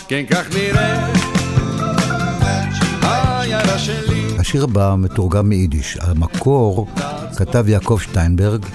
[0.07, 1.13] כן כך נראה
[3.01, 5.97] העיירה שלי השיר הבא מתורגם מיידיש.
[6.01, 6.87] המקור
[7.37, 8.65] כתב יעקב שטיינברג,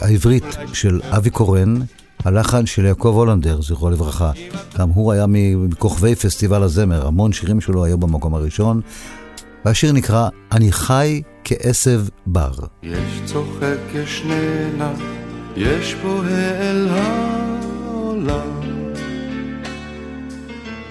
[0.00, 1.78] העברית של אבי קורן,
[2.24, 4.30] הלחן של יעקב הולנדר, זכרו לברכה.
[4.78, 8.80] גם הוא היה מכוכבי פסטיבל הזמר, המון שירים שלו היו במקום הראשון.
[9.64, 12.52] והשיר נקרא "אני חי כעשב בר".
[12.82, 14.92] יש צוחק, יש נהנה,
[15.56, 18.60] יש בוהה אל העולם.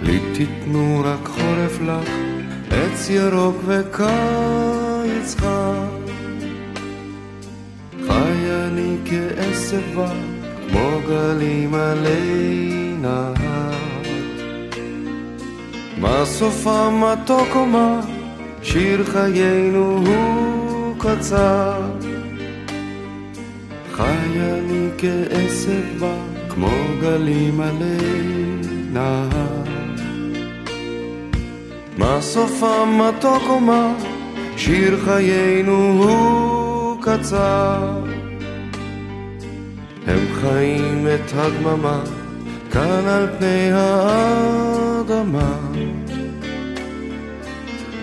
[0.01, 2.09] לי תיתנו רק חורף לך,
[2.71, 5.87] עץ ירוק וקיץ חם.
[8.07, 10.13] חי אני כעשב בר,
[10.69, 13.71] כמו גלים עלי נהר.
[15.97, 18.01] מה סופם מתוק או מה,
[18.61, 21.81] שיר חיינו הוא קצר.
[23.95, 26.17] חי אני כעשב בר,
[26.49, 26.69] כמו
[27.01, 27.97] גלים עלי
[28.91, 29.63] נהר.
[31.97, 33.93] מה סופם מתוק או מה,
[34.57, 38.03] שיר חיינו הוא קצר.
[40.07, 42.03] הם חיים את הדממה,
[42.71, 45.57] כאן על פני האדמה.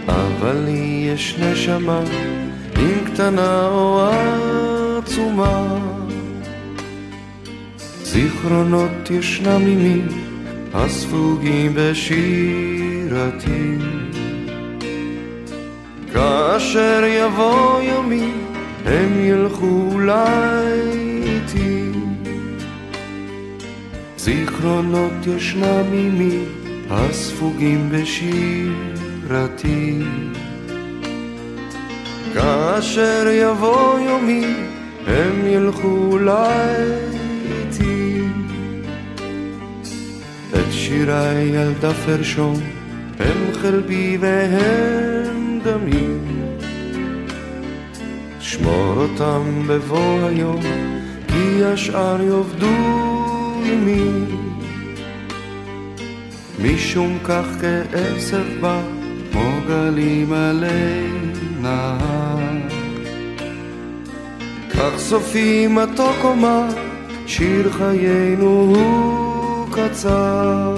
[0.09, 2.01] אבל לי יש נשמה,
[2.77, 4.09] אם קטנה או
[5.03, 5.79] עצומה.
[8.03, 10.03] זיכרונות ישנם עימי,
[10.75, 13.77] הספוגים בשירתי.
[16.13, 18.31] כאשר יבוא יומי,
[18.85, 20.73] הם ילכו אולי
[21.25, 21.91] איתי.
[24.17, 26.39] זיכרונות ישנם עימי,
[26.91, 30.03] הספוגים בשירתי.
[32.35, 34.72] כאשר יבוא יומי,
[35.07, 37.13] הם ילכו אולי.
[40.55, 42.55] את שיריי על דף הרשום,
[43.19, 46.07] הם חלבי והם דמי.
[48.41, 50.61] שמור אותם בבוא היום,
[51.29, 52.67] כי השאר יאבדו
[53.65, 54.25] עימי.
[56.63, 58.81] משום כך כעשב בא,
[59.33, 61.09] כמו גלים עלי
[61.61, 62.22] נהר.
[64.83, 66.67] כך סופי מתוק ומר,
[67.27, 70.77] שיר חיינו הוא קצר.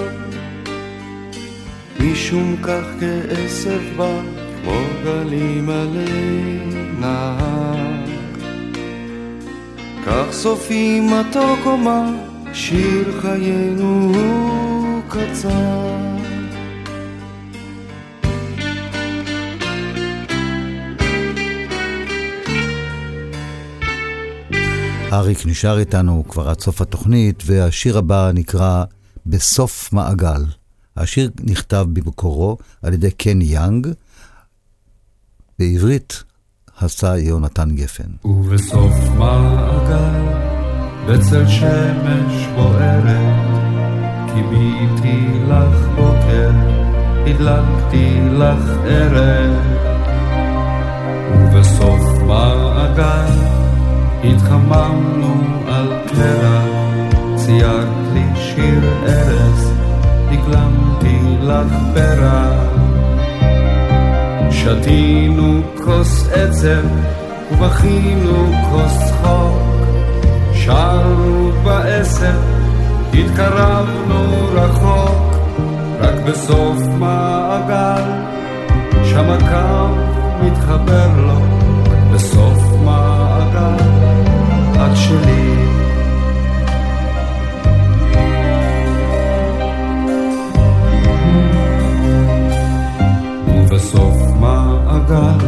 [1.99, 4.19] משום כך כעשב בא,
[4.61, 6.59] כמו גלים עלי
[6.99, 8.05] נהר.
[10.05, 12.09] כך סופי מתוק ומר,
[12.53, 16.14] שיר חיינו הוא קצר.
[25.13, 28.83] אריק נשאר איתנו כבר עד סוף התוכנית, והשיר הבא נקרא
[29.25, 30.43] בסוף מעגל.
[30.97, 33.87] השיר נכתב במקורו על ידי קן יאנג,
[35.59, 36.23] בעברית
[36.77, 38.09] עשה יונתן גפן.
[38.25, 40.21] ובסוף מעגל,
[41.07, 43.45] בצל שמש בוערת,
[44.33, 46.51] קיביתי לך בוקר,
[47.27, 49.55] הדלקתי לך ערב.
[51.33, 53.54] ובסוף מעגל,
[54.27, 55.35] התחממנו
[55.67, 56.61] על קרע,
[57.35, 59.73] ציירת לי שיר ארז,
[60.31, 62.65] הגלמתי לך ברע.
[64.51, 66.87] שתינו כוס עצב
[67.51, 69.61] ובכינו כוס צחוק,
[70.53, 72.39] שרנו בעשב,
[73.13, 75.35] התקרבנו רחוק,
[75.99, 78.03] רק בסוף מעגל,
[79.03, 79.95] שם הקו
[80.41, 81.39] מתחבר לו,
[82.13, 82.64] בסוף
[84.95, 85.55] שלי.
[93.47, 95.45] ובסוף מעגל,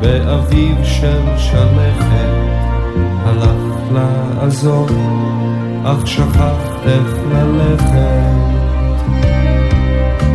[0.00, 2.32] באביב של שלכת,
[3.24, 4.86] הלך לעזור,
[5.84, 8.42] אך שכח איך ללכת.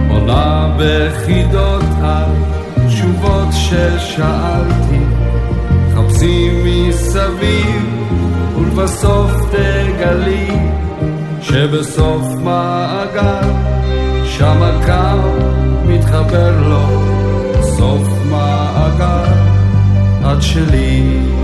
[0.10, 2.32] עונה בחידות על
[2.88, 5.00] תשובות ששאלתי,
[5.96, 6.62] חפשי
[6.98, 7.82] מסביב,
[8.58, 10.48] ולבסוף תגלי,
[11.42, 13.50] שבסוף מעגל,
[14.26, 15.46] שם הקו
[15.86, 16.88] מתחבר לו,
[17.62, 19.34] סוף מעגל,
[20.22, 21.37] את שלי.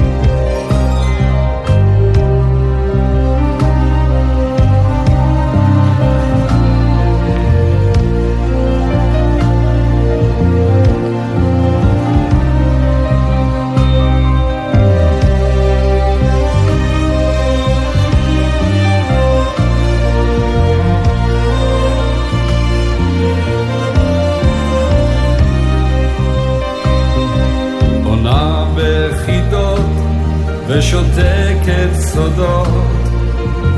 [30.83, 32.67] ושותקת סודות,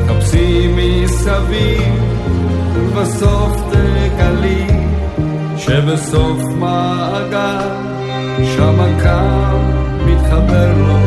[0.07, 1.93] חפשי מסביב
[2.75, 4.67] ובסוף תגלי
[5.57, 7.69] שבסוף מעגל
[8.55, 9.57] שם הקו
[10.05, 10.97] מתחבר לו,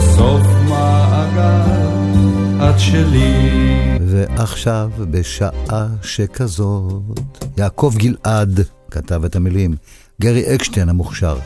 [0.00, 1.88] סוף מעגל
[2.70, 3.58] את שלי.
[4.00, 8.60] ועכשיו, בשעה שכזאת, יעקב גלעד
[8.90, 9.76] כתב את המילים,
[10.20, 11.38] גרי אקשטיין המוכשר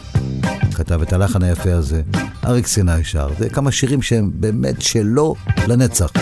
[0.74, 2.02] כתב את הלחן היפה הזה,
[2.44, 5.34] אריק סיני שר, זה כמה שירים שהם באמת שלו
[5.68, 6.12] לנצח,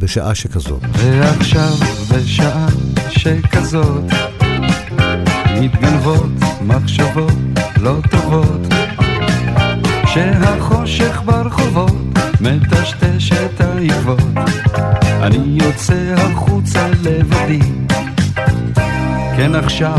[0.00, 0.82] בשעה שכזאת.
[0.92, 1.74] ועכשיו
[2.10, 2.68] בשעה
[3.10, 4.04] שכזאת
[5.60, 6.30] מתגנבות
[6.62, 7.32] מחשבות
[7.80, 8.60] לא טובות
[10.04, 11.96] כשהחושך ברחובות
[12.40, 14.20] מטשטש את העקבות
[15.22, 17.60] אני יוצא החוצה לבדי
[19.36, 19.98] כן עכשיו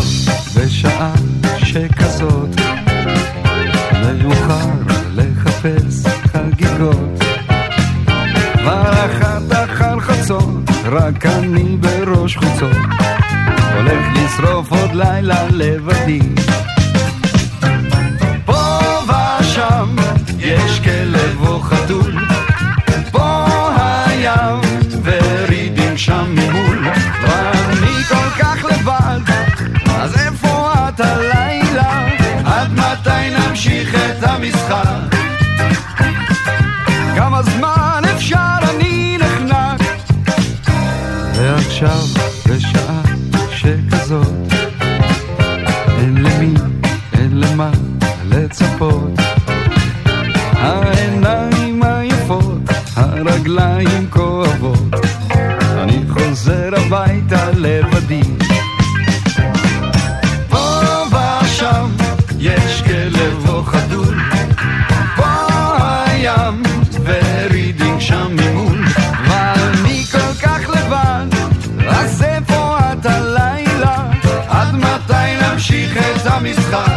[0.56, 1.14] בשעה
[1.58, 2.69] שכזאת
[4.02, 4.70] מאוחר
[5.16, 7.20] לחפש חגיגות
[8.54, 12.78] כבר אחת אחר חצות, רק אני בראש חוצות
[13.76, 16.20] הולך לשרוף עוד לילה לבדי
[53.28, 54.96] הרגליים כואבות.
[55.78, 58.22] אני חוזר הביתה לבדי.
[60.50, 61.90] פה ושם
[62.40, 64.18] יש כלב או חתול.
[65.16, 65.26] פה
[66.06, 66.64] הים
[67.04, 68.86] ורידים שם ממול.
[69.28, 71.26] ואני כל כך לבד?
[71.88, 74.12] אז איפה את הלילה?
[74.48, 76.89] עד מתי נמשיך את המשחק?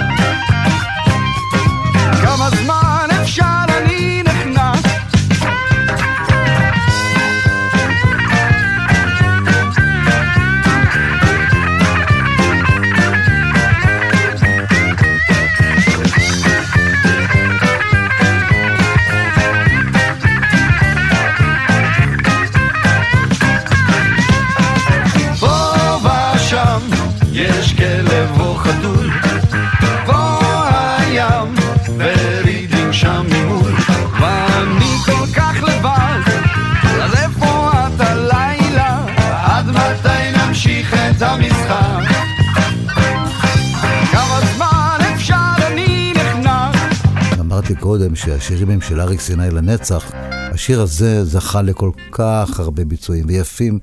[47.93, 53.79] קודם שהשירים הם של אריק סיני לנצח, השיר הזה זכה לכל כך הרבה ביצועים ויפים.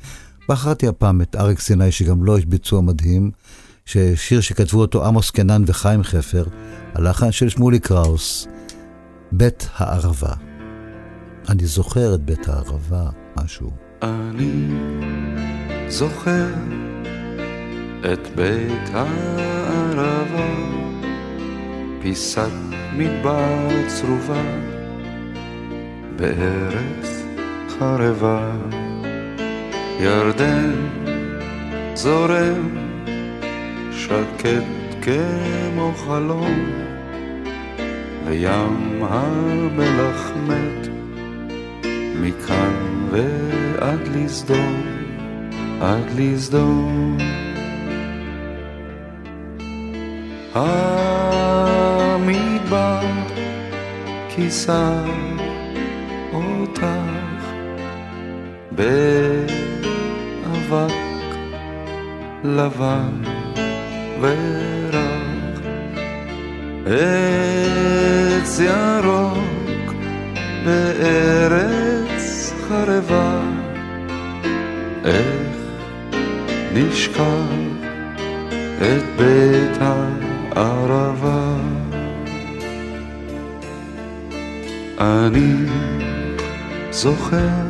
[0.49, 3.32] בחרתי הפעם את אריק סיני, שגם לו יש ביצוע מדהים,
[3.86, 6.43] ששיר שכתבו אותו עמוס קנן וחיים חפר,
[6.93, 8.47] הלחן של שמולי קראוס,
[9.32, 10.34] בית הערבה.
[11.49, 13.72] אני זוכר את בית הערבה, משהו.
[14.01, 14.68] אני
[15.89, 16.47] זוכר
[18.14, 20.78] את בית הערבה,
[22.02, 22.50] פיסת
[22.93, 24.41] מדבר צרובה
[26.16, 27.26] בארץ
[27.70, 28.52] חרבה.
[30.00, 30.74] ירדן
[31.93, 32.78] זורם
[33.91, 34.64] שקט
[35.02, 36.70] כמו חלום,
[38.26, 40.88] וים המלח מת
[42.22, 44.82] מכאן ועד לסדום,
[45.82, 47.18] עד לסדום.
[52.72, 52.99] המדבר
[54.30, 55.03] כיסה
[56.34, 56.86] אותך
[58.72, 60.13] באבק
[62.43, 63.22] לבן
[64.22, 65.59] ורח
[66.86, 69.93] עץ ירוק
[70.65, 73.39] בארץ חרבה.
[75.05, 75.57] איך
[76.74, 77.24] נשכח
[78.82, 81.49] את בית הערבה
[85.00, 85.54] אני
[86.91, 87.68] זוכר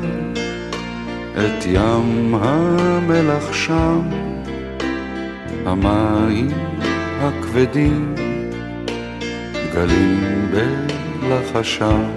[1.34, 4.02] את ים המלח שם,
[5.66, 6.48] המים
[7.22, 8.16] הכבדים,
[9.74, 12.10] גלים בלחשם,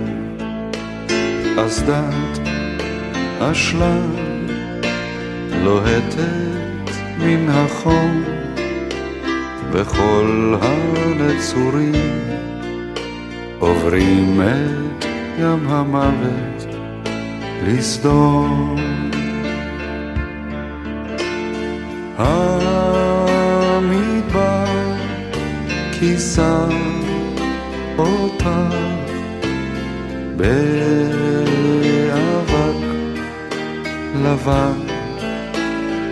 [1.56, 2.38] אסדת
[3.40, 4.10] אשלג
[5.62, 8.22] לוהטת מן החום,
[9.72, 11.92] וכל הנצורים
[13.58, 14.81] עוברים את
[15.42, 16.66] ים המוות
[17.66, 18.76] לסדום.
[22.18, 23.34] המדבר
[25.92, 26.66] כיסה
[27.98, 28.48] אותך
[30.36, 30.52] באבק
[34.24, 34.80] לבן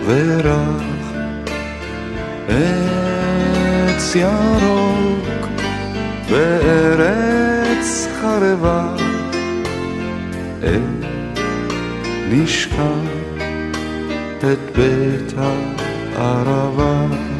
[0.05, 0.83] ורח
[2.47, 5.47] עץ ירוק
[6.29, 9.10] בארץ חרבה
[10.63, 10.81] איך
[12.29, 13.11] נשכח
[14.39, 15.33] את בית
[16.15, 17.30] הערבה.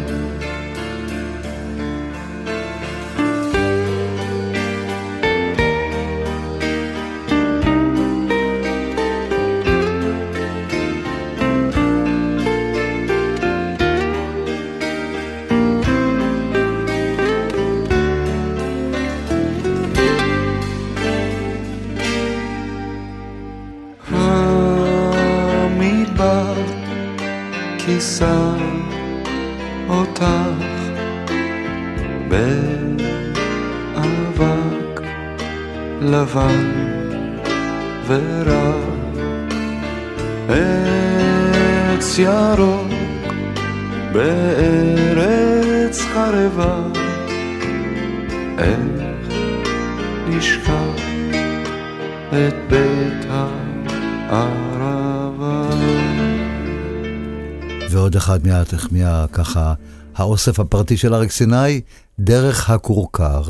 [60.21, 61.81] האוסף הפרטי של אריק סיני,
[62.19, 63.41] דרך הכורכר.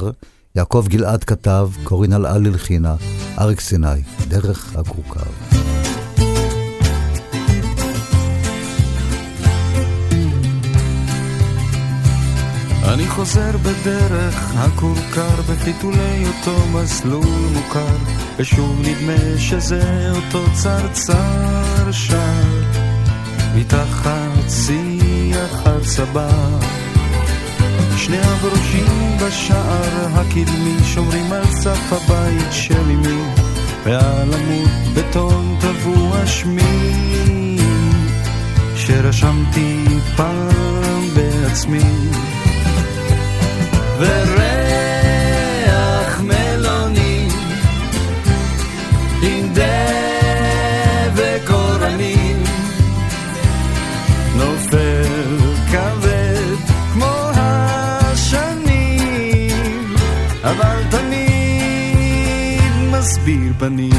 [0.56, 2.96] יעקב גלעד כתב, קורין אלעל הלחינה,
[3.40, 5.30] אריק סיני, דרך הכורכר.
[12.94, 17.96] אני חוזר בדרך הכורכר בחיתולי אותו מסלול מוכר
[18.38, 22.62] ושוב נדמה שזה אותו צרצר שר
[23.56, 24.50] מתחת
[25.42, 26.30] שיח הצבא
[27.98, 33.24] שני הברושים בשער הקדמי שומרים על סף הבית של אמי
[33.84, 37.58] ועל עמוד בטון טבוע שמי
[38.76, 39.86] שרשמתי
[40.16, 42.10] פעם בעצמי.
[44.00, 44.51] וריח
[63.12, 63.92] מסביר פנים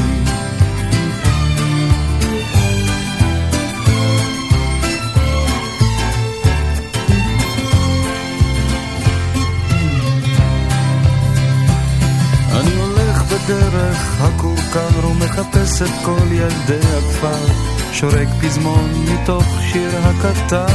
[12.51, 17.53] אני הולך בדרך הכורכר ומחפש את כל ילדי הכפר.
[17.91, 20.65] שורק פזמון מתוך שיר הקטר.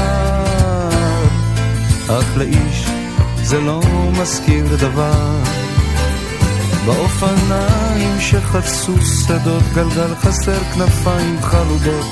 [2.09, 2.87] אך לאיש
[3.43, 3.83] זה לא
[4.21, 5.68] מזכיר דבר
[6.89, 12.07] באופניים שחצו שדות גלגל חסר כנפיים חלודות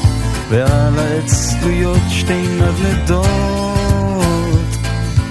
[0.51, 3.27] ועל העץ תלויות שתי נדנדות.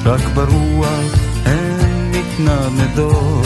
[0.06, 1.14] רק ברוח
[1.46, 3.46] הן מתנדנדות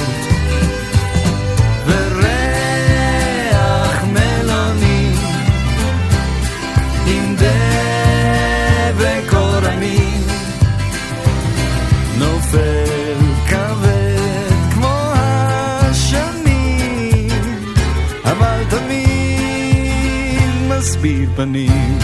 [21.00, 21.98] מסביר פנים.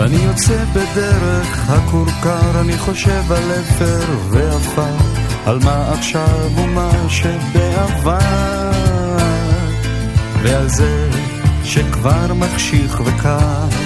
[0.00, 4.96] אני יוצא בדרך הכורכר, אני חושב על אפר ועפר,
[5.46, 8.18] על מה עכשיו ומה שבעבר,
[10.42, 11.10] ועל זה
[11.64, 13.85] שכבר מחשיך וקר.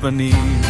[0.00, 0.60] פנים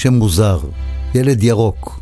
[0.00, 0.60] שם מוזר,
[1.14, 2.00] ילד ירוק.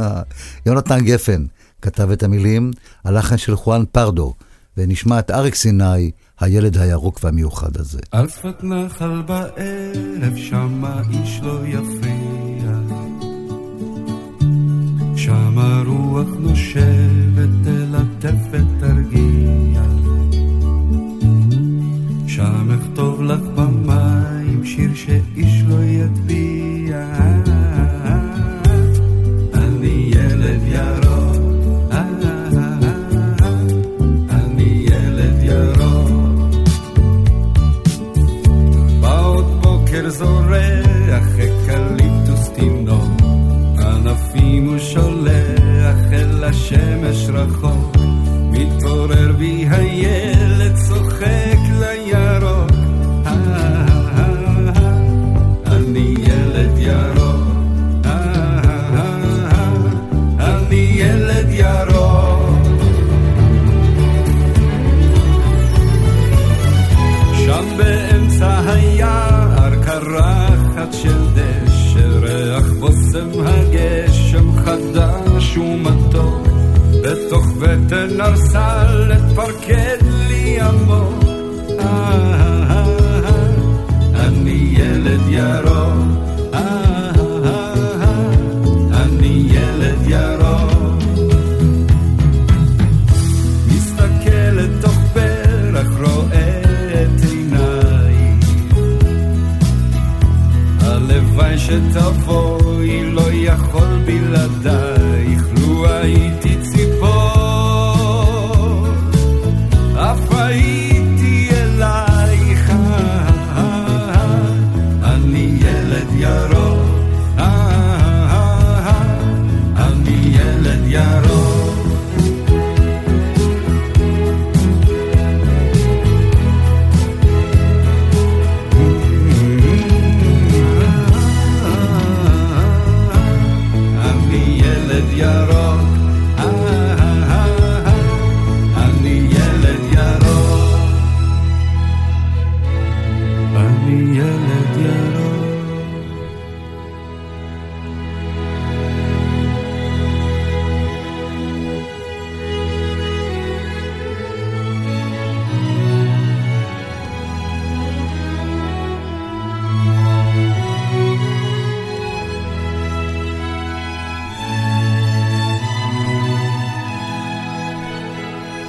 [0.00, 0.22] אה,
[0.66, 1.46] יונתן גפן
[1.82, 2.70] כתב את המילים,
[3.04, 4.34] הלחן של חואן פרדו,
[4.76, 7.98] ונשמע את אריק סיני, הילד הירוק והמיוחד הזה.
[8.10, 12.72] על שפת נחל בערב, שמה איש לא יפריע.
[15.16, 19.82] שמה רוח נושבת, תלטפת תרגיע.
[22.26, 27.31] שם אכתוב לך במים שיר שאיש לא יטביע.
[40.12, 43.20] בוקר זורח אקליפטוס תינוק,
[43.78, 47.96] ענפים הוא שולח אל השמש רחוק,
[48.50, 51.51] מתעורר בי הילד צוחק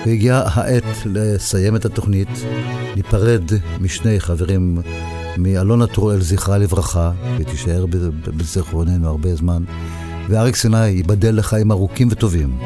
[0.06, 2.30] והגיעה העת לסיים את התוכנית,
[2.94, 3.44] להיפרד
[3.82, 4.78] משני חברים,
[5.38, 7.86] מאלונה טרואל, זכרה לברכה, ותישאר
[8.38, 9.64] בזיכרוננו הרבה זמן,
[10.30, 12.58] ואריק סיני, ייבדל לחיים ארוכים וטובים.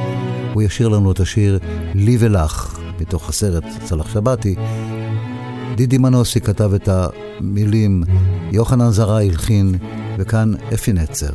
[0.54, 1.60] הוא ישיר לנו את השיר
[1.96, 4.56] "לי ולך", מתוך הסרט צלח שבתי.
[5.76, 8.04] דידי מנוסי כתב את המילים,
[8.52, 9.76] יוחנן זרה הלחין,
[10.18, 11.30] וכאן אפי נצר.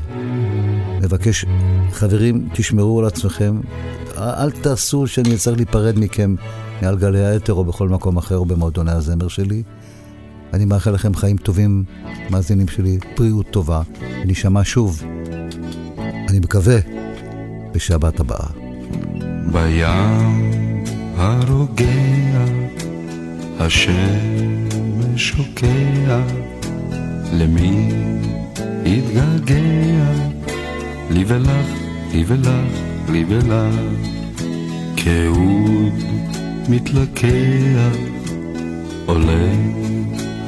[1.03, 1.45] מבקש,
[1.93, 3.61] חברים, תשמרו על עצמכם,
[4.23, 6.35] אל תעשו שאני אצטרך להיפרד מכם
[6.83, 9.63] מעל גלי האתר או בכל מקום אחר או במועדוני הזמר שלי.
[10.53, 11.85] אני מאחל לכם חיים טובים,
[12.31, 13.83] מאזינים שלי, בריאות טובה,
[14.27, 15.03] נשמע שוב.
[16.29, 16.79] אני מקווה,
[17.73, 18.47] בשבת הבאה.
[19.53, 20.85] בים
[21.17, 22.45] הרוגע,
[23.59, 26.21] השמש שוקע,
[27.33, 27.93] למי
[28.85, 30.13] יתגעגע?
[31.11, 31.67] לי ולך,
[32.13, 33.75] לי ולך, לי ולך,
[34.97, 35.93] כאוד
[36.69, 37.97] מתלקח,
[39.07, 39.53] עולה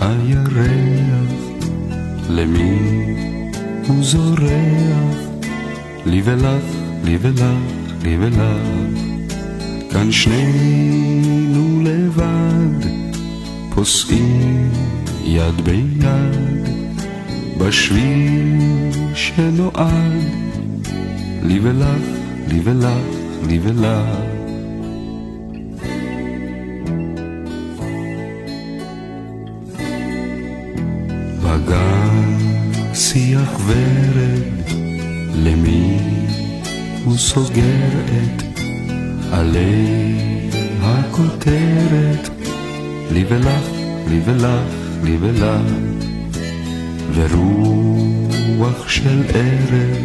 [0.01, 1.31] הירח,
[2.29, 2.79] למי
[3.87, 5.25] הוא זורח?
[6.07, 6.65] לי ולך,
[7.05, 7.43] לי ולך,
[8.03, 8.41] לי ולך,
[9.91, 12.89] כאן שנינו לבד,
[13.75, 14.71] פוסעים
[15.25, 16.69] יד ביד,
[17.59, 18.59] בשביל
[19.15, 20.25] שנועד,
[21.43, 22.14] לי ולך,
[22.49, 22.89] לי ולך,
[23.47, 24.35] לי ולך.
[31.43, 32.35] בגן
[32.95, 34.71] שיח ורד,
[35.35, 35.99] למי
[37.05, 38.43] הוא סוגר את
[39.33, 40.19] עלי
[40.83, 42.29] הכותרת,
[43.13, 43.69] לי ולך,
[44.09, 44.75] לי ולך,
[45.05, 45.73] לי ולך,
[47.15, 50.05] ורוח של ערב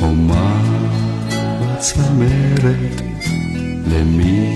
[0.00, 0.83] הומה
[1.84, 3.02] בצמרת,
[3.86, 4.48] למי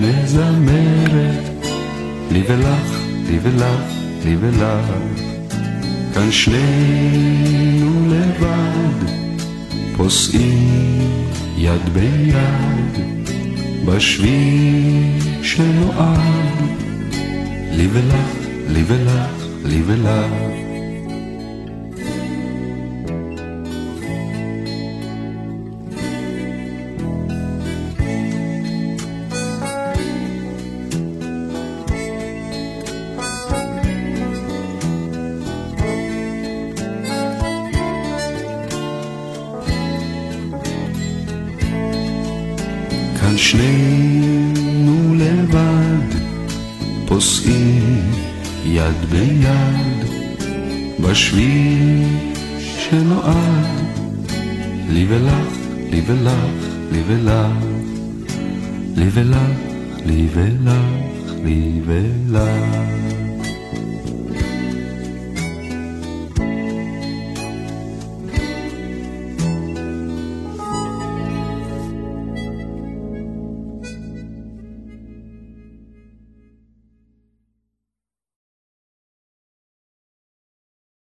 [0.00, 1.66] מזמרת,
[2.30, 3.80] לי ולך, לי ולך,
[4.24, 4.86] לי ולך,
[6.14, 9.08] כאן שנינו לבד,
[9.96, 13.04] פוסעים יד ביד,
[13.84, 16.18] בשביל שנועד,
[17.70, 20.53] לי ולך, לי ולך, לי ולך.